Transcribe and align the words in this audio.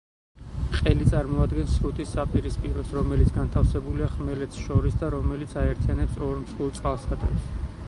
ყელი 0.77 1.05
წარმოადგენს 1.09 1.75
სრუტის 1.81 2.13
საპირისპიროს, 2.15 2.89
რომელიც 2.99 3.29
განთავსებულია 3.37 4.09
ხმელეთს 4.15 4.65
შორის 4.69 4.99
და 5.05 5.13
რომელიც 5.19 5.57
აერთიანებს 5.67 6.21
ორ 6.31 6.43
მსხვილ 6.43 6.77
წყალსატევს. 6.81 7.49